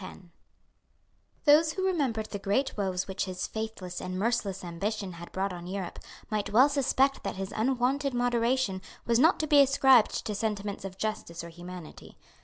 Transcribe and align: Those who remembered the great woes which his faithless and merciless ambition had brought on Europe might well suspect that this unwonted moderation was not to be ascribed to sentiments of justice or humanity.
Those 1.45 1.73
who 1.73 1.85
remembered 1.85 2.31
the 2.31 2.39
great 2.39 2.75
woes 2.75 3.07
which 3.07 3.25
his 3.25 3.45
faithless 3.45 4.01
and 4.01 4.17
merciless 4.17 4.63
ambition 4.63 5.13
had 5.13 5.31
brought 5.31 5.53
on 5.53 5.67
Europe 5.67 5.99
might 6.31 6.49
well 6.51 6.69
suspect 6.69 7.21
that 7.21 7.37
this 7.37 7.53
unwonted 7.55 8.15
moderation 8.15 8.81
was 9.05 9.19
not 9.19 9.39
to 9.41 9.45
be 9.45 9.61
ascribed 9.61 10.25
to 10.25 10.33
sentiments 10.33 10.85
of 10.85 10.97
justice 10.97 11.43
or 11.43 11.49
humanity. 11.49 12.17